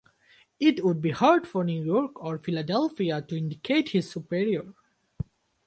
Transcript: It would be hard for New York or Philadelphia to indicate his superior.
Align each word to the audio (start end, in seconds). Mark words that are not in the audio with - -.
It 0.59 0.83
would 0.83 0.99
be 0.99 1.11
hard 1.11 1.47
for 1.47 1.63
New 1.63 1.83
York 1.83 2.13
or 2.15 2.39
Philadelphia 2.39 3.21
to 3.21 3.37
indicate 3.37 3.89
his 3.89 4.09
superior. 4.09 4.73